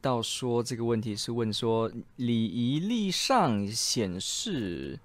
[0.00, 4.98] 到说这个问题是问说礼仪立上显示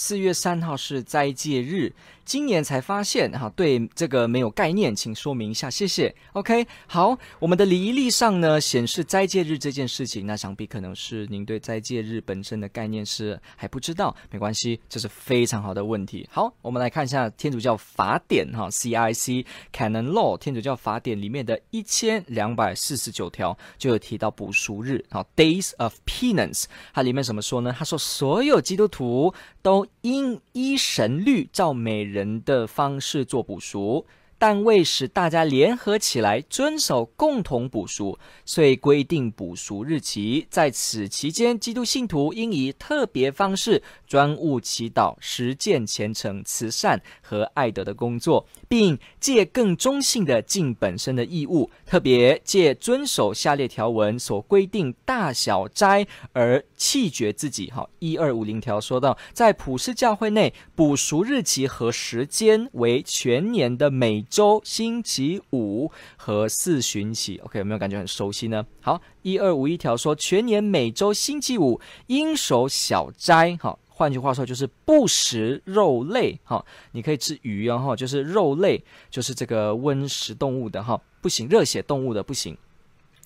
[0.00, 1.92] 四月三号是斋戒日。
[2.24, 6.14] 今年才发现哈，对这个没有概念，请说明一下，谢谢。
[6.34, 16.28] OK，好，我们的礼仪历上呢显示斋戒日这件事情，那想必可能是您对斋戒日本身的概念是还不知道，没关系，这是非常好的问题。
[16.30, 27.74] 好，我们来看一下天主教法典哈，CIC Canon Law 天主教法典里面的一千两百四十九条就有提到补赎日，好，Days of Penance，它里面怎么说呢？
[27.76, 29.32] 他说所有基督徒
[29.68, 34.06] 都应依神律照每人的方式做补赎，
[34.38, 40.46] 但为使大家联合起来遵守共同补赎，所以规定补赎日期。
[40.48, 57.70] 在此期间，基督信徒应以特别方式专务祈祷，实践虔诚、慈善和爱德的工作，并借更忠信的尽本身的义务，特别借遵守下列条文所规定大小斋而弃绝自己。
[57.70, 67.38] 好，一二五零条说到，在普世教会内，补赎日期和时间为全年的每周星期五和四旬期。
[67.44, 68.66] OK，有没有感觉很熟悉呢？
[68.80, 73.56] 好，一二五一条说，全年每周星期五应守小斋。
[73.60, 73.78] 好。
[73.90, 82.56] 换句话说，就是不食肉类，哈，你可以吃鱼哦，哈，就是肉类，就是这个温食动物的，哈，不行，热血动物的不行。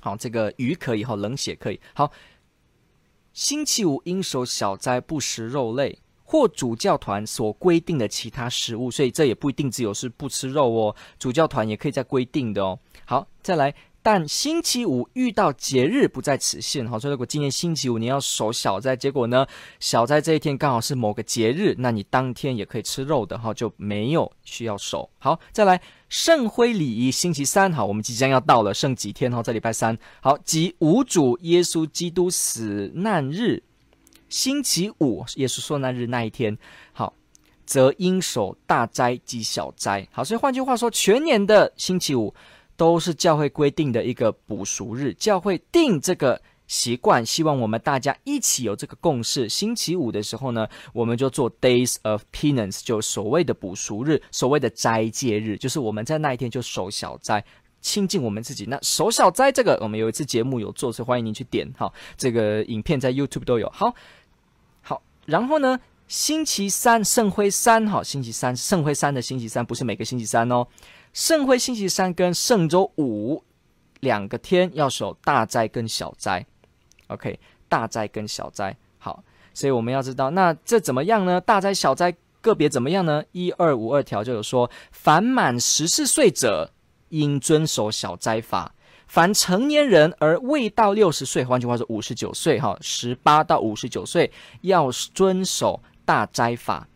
[0.00, 1.78] 好，这个鱼可以，哈，冷血可以。
[1.94, 2.10] 好，
[3.32, 12.78] 星期五应守小斋，不食肉类或主教团所规定的其他食物，所以这也不一定只有是不吃肉哦，主教团也可以再规定的哦。
[13.06, 13.72] 好，再来。
[14.02, 19.44] 但星期五遇到节日不在此限，好，所以如果今年星期五你要守小斋，结果呢，
[19.80, 25.10] 小斋这一天刚好是某个节日，那你当天也可以吃肉的哈，就没有需要守。
[25.18, 33.60] 好，再来圣灰礼仪，星期三，好，我们即将要到了，剩几天哈，在礼拜三，好，即无主耶稣基督死难日，
[34.28, 36.56] 星期五耶稣受难日那一天，
[36.92, 37.14] 好，
[37.64, 40.06] 则应守大斋及小斋。
[40.12, 42.34] 好，所以换句话说，全年的星期五。
[42.78, 49.48] 都是教会规定的一个补赎日，教会定这个习惯，希望我们大家一起有这个共识。
[49.48, 57.42] 星期五的时候呢，我们就做 Days of Penance，就所谓的补赎日，所谓的斋戒日，就是我们在那一天就守小斋，
[57.80, 58.66] 亲近我们自己。
[58.66, 63.68] 那守小斋这个，我们有一次节目有做，所以欢迎您去点哈，这个影片在 YouTube 都有。
[63.70, 63.94] 好，
[64.82, 65.78] 好，然后呢，
[66.08, 70.66] 星期三圣辉三，好，星期三圣辉三的星期三不是每个星期三哦。
[71.12, 73.42] 圣辉星期三跟圣周五
[74.00, 76.44] 两个天要守大斋跟小斋
[77.06, 77.38] ，OK，
[77.68, 81.40] 大斋跟小斋好，所以我们要知道，那这怎么样呢？
[81.40, 83.24] 大斋小斋个别怎么样呢？
[83.32, 86.70] 一二五二条就有说，凡满十四岁者
[87.10, 88.74] 应遵守小斋法，
[89.06, 94.30] 凡成年人而未到六十岁，换句话说五十九岁哈，十八到五十九岁
[94.62, 96.88] 要遵守大斋法。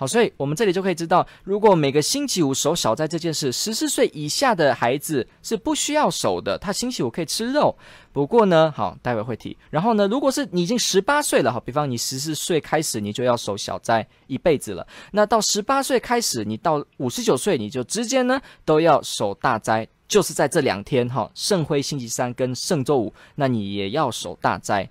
[0.00, 7.76] 好，所以我们这里就可以知道，如果每个星期五守小斋这件事，十四岁以下的孩子是不需要守的，他星期五可以吃肉。
[8.10, 9.54] 不过呢，好，待会会提。
[9.68, 24.88] 然后呢，如果是你已经十八岁了，好，比方你十四岁开始你就要守小斋一辈子了，那到十八岁开始，你到五十九岁你就直接呢都要守大斋，就是在这两天哈，圣辉星期三跟圣周五，那你也要守大斋。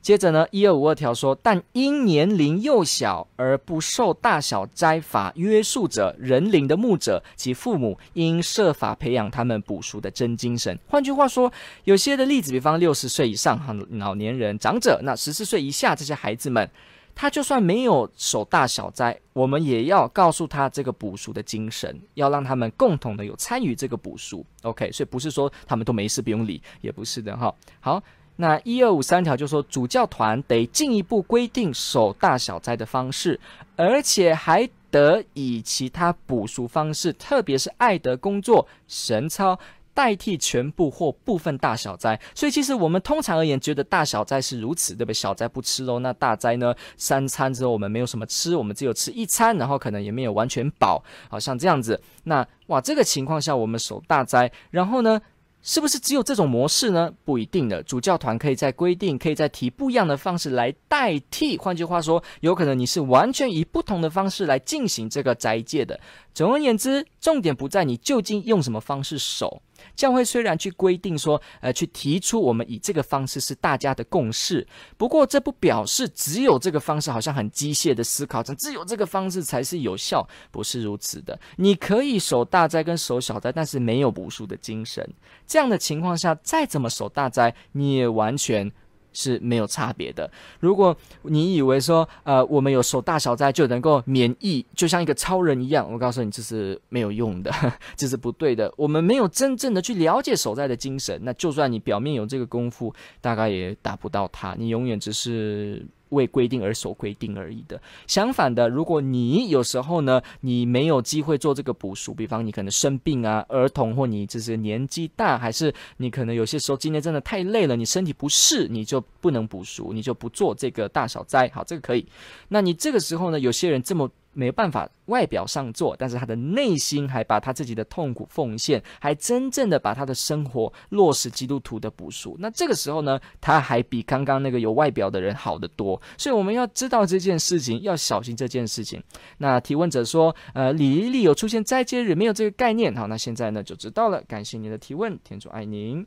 [0.00, 10.78] 接着呢，一二五二条说，但因年龄幼小而不受大小斋法约束者，人灵的牧者及父母应设法培养他们补赎的真精神。
[10.86, 11.52] 换句话说，
[11.84, 16.70] 有些的例子，比方六十岁以上哈老年人长者，那十四岁以下这些孩子们，
[17.14, 24.46] 他就算没有守大小斋，我们也要告诉他这个补赎的精神，要让他们共同的有参与这个补赎。
[24.62, 27.54] OK，所以不是说他们都没事不用理，也不是的哈。
[27.80, 28.02] 好。
[28.40, 33.38] 那一二五三条就说，主教团得进一步规定守大小斋的方式，
[33.74, 39.58] 而且还得以其他补赎方式，特别是爱德工作、神操
[39.92, 42.18] 代替全部或部分大小斋。
[42.32, 45.14] 所以，其实我们通常而言觉得大小斋是如此，对不对？
[45.14, 46.72] 小斋不吃肉，那大斋呢？
[46.96, 52.00] 三餐之后我们没有什么吃，我们只有吃一餐，然后可能也没有完全饱，好像这样子。
[52.22, 55.20] 那哇，这个情况下我们守大斋，然后呢？
[55.62, 57.12] 是不是只有这种模式呢？
[57.24, 61.58] 不一定的，主教团可以在规定，可以在提不一样的方式来代替。
[61.58, 65.98] 换句话说，有可能你是完全以不同的方式来进行这个斋戒的。
[66.32, 69.62] 总而言之，重点不在你究竟用什么方式守。
[69.94, 74.66] 教会虽然去规定说，呃，去提出我们以这个方式是大家的共识，
[74.96, 81.38] 不过这不表示只有这个方式好像很机械的思考，只有这个方式才是有效，不是如此的。
[81.56, 85.08] 你可以守大灾跟守小灾，但是没有补赎的精神。
[85.46, 88.70] 这样的情况下，再怎么守大灾，你也完全。
[89.12, 90.30] 是没有差别的。
[90.60, 97.52] 如果你以为说，呃，我们有守大小斋就能够免疫，就像一个超人一样，我告诉你这是没有用的，
[97.96, 98.72] 这是不对的。
[98.76, 104.54] 我们没有真正的去了解守斋的精神，那就算你表面有这个功夫，大概也达不到它。
[104.58, 105.86] 你永远只是。
[106.10, 107.80] 为规定而守规定而已的。
[108.06, 121.48] 相反的，如果你有时候呢，你没有机会做这个补赎，比方你可能生病啊，儿童或你就是年纪大，还是你可能有些时候今天真的太累了，你身体不适，你就不能补赎，你就不做这个大小灾。
[121.54, 122.06] 好，这个可以。
[122.48, 124.10] 那你这个时候呢，有些人这么。
[124.38, 132.36] 没办法外表上做，但是他的内心还把他自己的痛苦奉献，还真正的把他的生活落实基督徒的补赎。
[132.38, 136.00] 那这个时候呢，他还比刚刚那个有外表的人好得多。
[136.16, 139.02] 所以我们要知道这件事情，要小心这件事情。
[139.38, 142.94] 那提问者说，呃，礼仪里有出现斋戒日，没有这个概念。
[142.94, 144.22] 好，那现在呢就知道了。
[144.28, 146.06] 感谢您的提问，天主爱您。